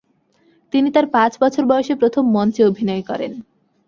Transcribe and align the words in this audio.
তিনি 0.73 0.89
তার 0.91 1.05
পাঁচ 1.09 1.31
বছর 1.41 1.63
বয়সে 1.65 1.93
প্রথম 1.95 2.23
মঞ্চে 2.31 2.61
অভিনয় 2.65 3.01
করেন। 3.01 3.31